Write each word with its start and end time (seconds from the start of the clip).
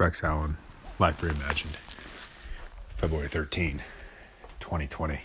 Rex 0.00 0.24
Allen, 0.24 0.56
Life 0.98 1.20
Reimagined, 1.20 1.76
February 2.88 3.28
13, 3.28 3.82
2020. 4.58 5.20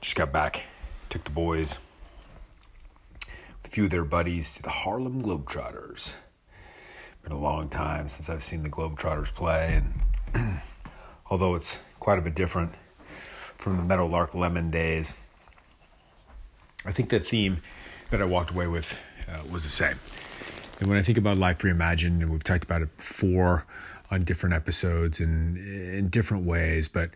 Just 0.00 0.16
got 0.16 0.32
back, 0.32 0.64
took 1.08 1.22
the 1.22 1.30
boys, 1.30 1.78
a 3.64 3.68
few 3.68 3.84
of 3.84 3.90
their 3.90 4.04
buddies 4.04 4.52
to 4.56 4.62
the 4.62 4.68
Harlem 4.68 5.22
Globetrotters. 5.22 6.14
Been 7.22 7.30
a 7.30 7.38
long 7.38 7.68
time 7.68 8.08
since 8.08 8.28
I've 8.28 8.42
seen 8.42 8.64
the 8.64 8.68
Globetrotters 8.68 9.32
play, 9.32 9.80
and 10.34 10.60
although 11.30 11.54
it's 11.54 11.78
quite 12.00 12.18
a 12.18 12.22
bit 12.22 12.34
different 12.34 12.72
from 13.58 13.76
the 13.76 13.84
Meadowlark 13.84 14.34
Lemon 14.34 14.72
days, 14.72 15.14
I 16.84 16.90
think 16.90 17.10
the 17.10 17.20
theme 17.20 17.58
that 18.10 18.20
I 18.20 18.24
walked 18.24 18.50
away 18.50 18.66
with 18.66 19.00
uh, 19.28 19.42
was 19.48 19.62
the 19.62 19.70
same. 19.70 20.00
And 20.80 20.88
when 20.88 20.98
I 20.98 21.02
think 21.02 21.18
about 21.18 21.36
Life 21.36 21.58
Reimagined, 21.62 22.22
and 22.22 22.30
we've 22.30 22.44
talked 22.44 22.64
about 22.64 22.82
it 22.82 22.96
before 22.96 23.66
on 24.10 24.22
different 24.22 24.54
episodes 24.54 25.20
and 25.20 25.56
in 25.56 26.08
different 26.08 26.44
ways, 26.44 26.88
but 26.88 27.10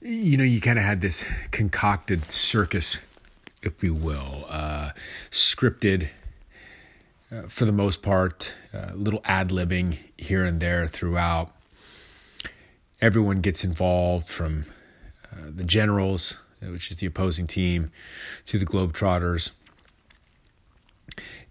you 0.00 0.36
know, 0.36 0.44
you 0.44 0.60
kind 0.60 0.78
of 0.78 0.84
had 0.84 1.00
this 1.00 1.24
concocted 1.52 2.30
circus, 2.30 2.98
if 3.62 3.82
you 3.84 3.94
will, 3.94 4.46
uh, 4.48 4.90
scripted 5.30 6.08
uh, 7.30 7.42
for 7.42 7.64
the 7.64 7.72
most 7.72 8.02
part, 8.02 8.52
uh, 8.74 8.90
little 8.94 9.20
ad 9.24 9.50
libbing 9.50 9.98
here 10.18 10.44
and 10.44 10.60
there 10.60 10.88
throughout. 10.88 11.54
Everyone 13.00 13.40
gets 13.40 13.62
involved 13.62 14.28
from 14.28 14.66
uh, 15.32 15.50
the 15.54 15.64
generals, 15.64 16.34
which 16.60 16.90
is 16.90 16.96
the 16.96 17.06
opposing 17.06 17.46
team, 17.46 17.92
to 18.46 18.58
the 18.58 18.66
Globetrotters 18.66 19.50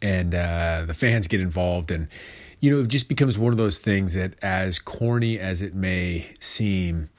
and 0.01 0.33
uh, 0.33 0.83
the 0.85 0.93
fans 0.93 1.27
get 1.27 1.41
involved. 1.41 1.91
And 1.91 2.07
you 2.59 2.71
know 2.71 2.83
it 2.83 2.87
just 2.87 3.09
becomes 3.09 3.37
one 3.37 3.51
of 3.51 3.57
those 3.57 3.79
things 3.79 4.13
that 4.13 4.35
as 4.41 4.79
corny 4.79 5.39
as 5.39 5.61
it 5.61 5.73
may 5.73 6.35
seem 6.39 7.09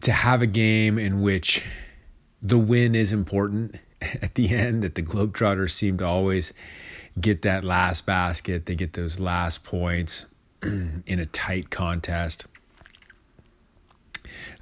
to 0.00 0.12
have 0.12 0.42
a 0.42 0.46
game 0.46 0.98
in 0.98 1.22
which 1.22 1.64
the 2.42 2.58
win 2.58 2.94
is 2.94 3.12
important 3.12 3.76
at 4.00 4.34
the 4.34 4.54
end 4.54 4.82
that 4.82 4.94
the 4.94 5.02
globetrotters 5.02 5.70
seem 5.70 5.98
to 5.98 6.04
always 6.04 6.52
get 7.18 7.40
that 7.42 7.64
last 7.64 8.04
basket 8.04 8.66
they 8.66 8.74
get 8.74 8.92
those 8.92 9.18
last 9.18 9.64
points 9.64 10.26
in 10.62 11.18
a 11.20 11.26
tight 11.26 11.70
contest. 11.70 12.46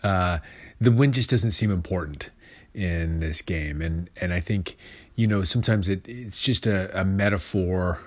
Uh, 0.03 0.39
the 0.81 0.91
win 0.91 1.13
just 1.13 1.31
doesn't 1.31 1.53
seem 1.53 1.71
important 1.71 2.31
in 2.75 3.21
this 3.21 3.41
game 3.43 3.81
and 3.81 4.11
and 4.21 4.33
I 4.33 4.41
think 4.41 4.77
you 5.17 5.27
know, 5.27 5.45
sometimes 5.45 5.89
it, 5.89 6.07
it's 6.09 6.41
just 6.41 6.67
a, 6.67 7.01
a 7.01 7.05
metaphor, 7.05 8.01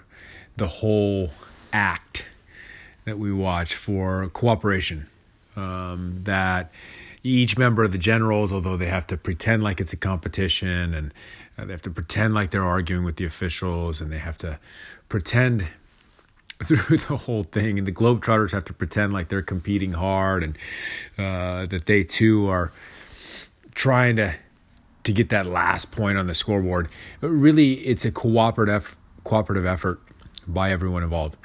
the 0.57 0.67
whole 0.67 1.31
act 1.71 2.25
that 3.05 3.17
we 3.17 3.31
watch 3.31 3.75
for 3.75 4.29
cooperation. 4.29 5.07
Um, 5.55 6.21
that 6.23 6.71
each 7.23 7.57
member 7.57 7.83
of 7.83 7.91
the 7.91 7.97
generals, 7.97 8.51
although 8.51 8.77
they 8.77 8.87
have 8.87 9.07
to 9.07 9.17
pretend 9.17 9.63
like 9.63 9.79
it's 9.79 9.93
a 9.93 9.97
competition 9.97 10.93
and 10.93 11.13
uh, 11.57 11.65
they 11.65 11.71
have 11.71 11.81
to 11.83 11.89
pretend 11.89 12.33
like 12.35 12.51
they're 12.51 12.63
arguing 12.63 13.03
with 13.03 13.15
the 13.15 13.25
officials 13.25 14.01
and 14.01 14.11
they 14.11 14.19
have 14.19 14.37
to 14.39 14.59
pretend 15.09 15.65
through 16.63 16.97
the 16.97 17.17
whole 17.17 17.43
thing. 17.43 17.77
And 17.77 17.87
the 17.87 17.91
Globetrotters 17.91 18.51
have 18.51 18.65
to 18.65 18.73
pretend 18.73 19.13
like 19.13 19.27
they're 19.27 19.41
competing 19.41 19.93
hard 19.93 20.43
and 20.43 20.57
uh, 21.17 21.65
that 21.67 21.85
they 21.85 22.03
too 22.03 22.47
are 22.49 22.71
trying 23.75 24.15
to 24.17 24.35
to 25.03 25.13
get 25.13 25.29
that 25.29 25.45
last 25.45 25.91
point 25.91 26.17
on 26.17 26.27
the 26.27 26.33
scoreboard. 26.33 26.89
But 27.21 27.29
really, 27.29 27.73
it's 27.85 28.03
a 28.03 28.11
cooperative 28.11 28.97
cooperative 29.23 29.65
effort 29.65 30.01
by 30.47 30.71
everyone 30.71 31.03
involved. 31.03 31.37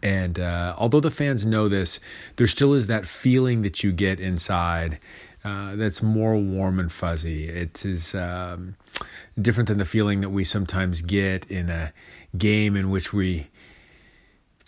And 0.00 0.38
uh, 0.38 0.74
although 0.78 1.00
the 1.00 1.10
fans 1.10 1.44
know 1.44 1.68
this, 1.68 1.98
there 2.36 2.46
still 2.46 2.72
is 2.72 2.86
that 2.86 3.06
feeling 3.06 3.62
that 3.62 3.82
you 3.82 3.90
get 3.90 4.20
inside 4.20 5.00
uh, 5.44 5.74
that's 5.74 6.02
more 6.02 6.36
warm 6.36 6.78
and 6.78 6.92
fuzzy. 6.92 7.48
It 7.48 7.84
is 7.84 8.14
um, 8.14 8.76
different 9.40 9.68
than 9.68 9.78
the 9.78 9.84
feeling 9.84 10.20
that 10.20 10.30
we 10.30 10.44
sometimes 10.44 11.02
get 11.02 11.50
in 11.50 11.68
a 11.68 11.92
game 12.38 12.76
in 12.76 12.90
which 12.90 13.12
we 13.12 13.48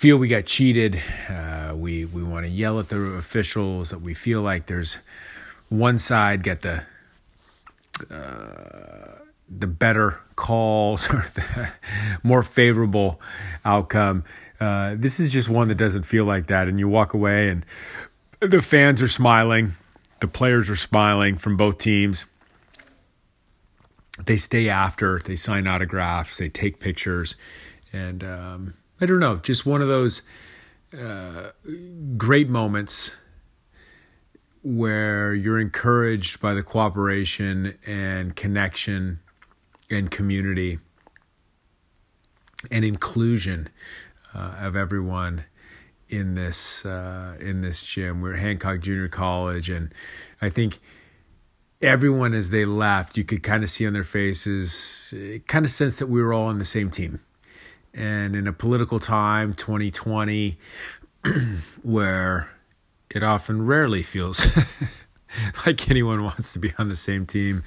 feel 0.04 0.18
we 0.18 0.28
got 0.28 0.44
cheated. 0.44 1.02
Uh, 1.30 1.72
we 1.74 2.04
we 2.04 2.22
want 2.22 2.44
to 2.44 2.50
yell 2.50 2.78
at 2.78 2.90
the 2.90 3.00
officials. 3.16 3.88
That 3.88 4.02
we 4.02 4.12
feel 4.12 4.42
like 4.42 4.66
there's 4.66 4.98
one 5.70 5.98
side 5.98 6.42
got 6.42 6.60
the 6.60 6.84
uh, 8.10 9.20
the 9.48 9.66
better 9.66 10.20
calls 10.36 11.06
or 11.10 11.24
the 11.34 11.70
more 12.22 12.42
favorable 12.42 13.18
outcome. 13.64 14.24
Uh, 14.60 14.94
this 14.98 15.20
is 15.20 15.32
just 15.32 15.48
one 15.48 15.68
that 15.68 15.76
doesn't 15.76 16.02
feel 16.02 16.26
like 16.26 16.48
that, 16.48 16.68
and 16.68 16.78
you 16.78 16.86
walk 16.86 17.14
away, 17.14 17.48
and 17.48 17.64
the 18.40 18.60
fans 18.60 19.00
are 19.00 19.08
smiling, 19.08 19.72
the 20.20 20.28
players 20.28 20.68
are 20.68 20.76
smiling 20.76 21.38
from 21.38 21.56
both 21.56 21.78
teams. 21.78 22.26
They 24.26 24.36
stay 24.36 24.68
after, 24.68 25.18
they 25.24 25.36
sign 25.36 25.66
autographs, 25.66 26.36
they 26.36 26.50
take 26.50 26.78
pictures, 26.78 27.36
and 27.90 28.22
um, 28.22 28.74
I 29.04 29.06
don't 29.06 29.20
know, 29.20 29.36
just 29.36 29.66
one 29.66 29.82
of 29.82 29.88
those 29.88 30.22
uh, 30.98 31.50
great 32.16 32.48
moments 32.48 33.10
where 34.62 35.34
you're 35.34 35.60
encouraged 35.60 36.40
by 36.40 36.54
the 36.54 36.62
cooperation 36.62 37.76
and 37.84 38.34
connection 38.34 39.20
and 39.90 40.10
community 40.10 40.78
and 42.70 42.82
inclusion 42.82 43.68
uh, 44.34 44.54
of 44.58 44.74
everyone 44.74 45.44
in 46.08 46.34
this 46.34 46.86
uh, 46.86 47.36
in 47.38 47.60
this 47.60 47.84
gym. 47.84 48.22
We're 48.22 48.32
at 48.32 48.38
Hancock 48.38 48.80
Junior 48.80 49.08
College, 49.08 49.68
and 49.68 49.92
I 50.40 50.48
think 50.48 50.80
everyone 51.82 52.32
as 52.32 52.48
they 52.48 52.64
left, 52.64 53.18
you 53.18 53.24
could 53.24 53.42
kind 53.42 53.62
of 53.62 53.68
see 53.68 53.86
on 53.86 53.92
their 53.92 54.02
faces, 54.02 55.12
kind 55.46 55.66
of 55.66 55.70
sense 55.70 55.98
that 55.98 56.06
we 56.06 56.22
were 56.22 56.32
all 56.32 56.46
on 56.46 56.56
the 56.56 56.64
same 56.64 56.90
team. 56.90 57.20
And 57.94 58.34
in 58.34 58.46
a 58.46 58.52
political 58.52 58.98
time, 58.98 59.54
2020, 59.54 60.58
where 61.82 62.50
it 63.10 63.22
often 63.22 63.64
rarely 63.64 64.02
feels 64.02 64.44
like 65.66 65.88
anyone 65.90 66.24
wants 66.24 66.52
to 66.52 66.58
be 66.58 66.72
on 66.78 66.88
the 66.88 66.96
same 66.96 67.26
team, 67.26 67.62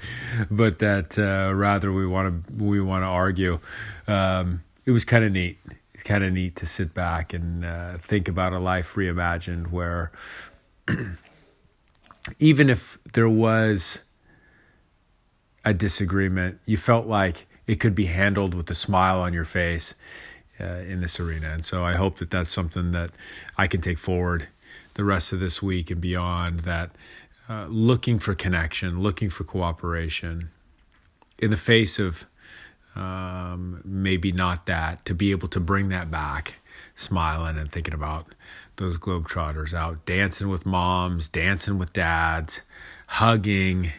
but 0.50 0.78
that 0.80 1.18
uh, 1.18 1.54
rather 1.54 1.92
we 1.92 2.06
want 2.06 2.46
to 2.46 2.62
we 2.62 2.80
want 2.80 3.02
to 3.02 3.06
argue. 3.06 3.58
Um, 4.06 4.62
it 4.84 4.90
was 4.90 5.04
kind 5.04 5.24
of 5.24 5.32
neat, 5.32 5.58
kind 6.04 6.24
of 6.24 6.32
neat 6.32 6.56
to 6.56 6.66
sit 6.66 6.94
back 6.94 7.32
and 7.32 7.64
uh, 7.64 7.98
think 7.98 8.28
about 8.28 8.52
a 8.52 8.58
life 8.58 8.94
reimagined, 8.94 9.70
where 9.70 10.12
even 12.38 12.70
if 12.70 12.98
there 13.12 13.28
was 13.28 14.04
a 15.64 15.74
disagreement, 15.74 16.58
you 16.66 16.76
felt 16.76 17.06
like 17.06 17.46
it 17.68 17.78
could 17.78 17.94
be 17.94 18.06
handled 18.06 18.54
with 18.54 18.68
a 18.70 18.74
smile 18.74 19.20
on 19.20 19.32
your 19.32 19.44
face 19.44 19.94
uh, 20.58 20.64
in 20.64 21.00
this 21.00 21.20
arena. 21.20 21.50
And 21.50 21.64
so 21.64 21.84
I 21.84 21.92
hope 21.92 22.18
that 22.18 22.30
that's 22.30 22.52
something 22.52 22.90
that 22.92 23.10
I 23.56 23.68
can 23.68 23.80
take 23.80 23.98
forward 23.98 24.48
the 24.94 25.04
rest 25.04 25.32
of 25.32 25.38
this 25.38 25.62
week 25.62 25.90
and 25.92 26.00
beyond 26.00 26.60
that 26.60 26.90
uh, 27.48 27.66
looking 27.68 28.18
for 28.18 28.34
connection, 28.34 29.00
looking 29.00 29.30
for 29.30 29.44
cooperation 29.44 30.50
in 31.38 31.50
the 31.50 31.56
face 31.56 31.98
of 31.98 32.26
um, 32.96 33.80
maybe 33.84 34.32
not 34.32 34.66
that, 34.66 35.04
to 35.04 35.14
be 35.14 35.30
able 35.30 35.48
to 35.48 35.60
bring 35.60 35.90
that 35.90 36.10
back, 36.10 36.54
smiling 36.96 37.56
and 37.56 37.70
thinking 37.70 37.94
about 37.94 38.26
those 38.76 38.98
Globetrotters 38.98 39.72
out 39.72 40.04
dancing 40.04 40.48
with 40.48 40.66
moms, 40.66 41.28
dancing 41.28 41.78
with 41.78 41.92
dads, 41.92 42.62
hugging, 43.06 43.90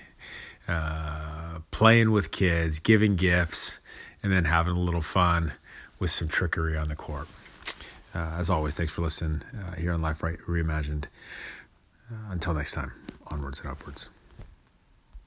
uh, 0.69 1.59
playing 1.71 2.11
with 2.11 2.31
kids, 2.31 2.79
giving 2.79 3.15
gifts, 3.15 3.79
and 4.21 4.31
then 4.31 4.45
having 4.45 4.75
a 4.75 4.79
little 4.79 5.01
fun 5.01 5.51
with 5.99 6.11
some 6.11 6.27
trickery 6.27 6.77
on 6.77 6.89
the 6.89 6.95
court. 6.95 7.27
Uh, 8.13 8.35
as 8.37 8.49
always, 8.49 8.75
thanks 8.75 8.91
for 8.91 9.01
listening 9.01 9.41
uh, 9.59 9.75
here 9.75 9.91
on 9.91 10.01
Life 10.01 10.23
Right 10.23 10.37
Reimagined. 10.47 11.05
Uh, 12.11 12.31
until 12.31 12.53
next 12.53 12.73
time, 12.73 12.91
onwards 13.31 13.59
and 13.59 13.69
upwards. 13.69 14.09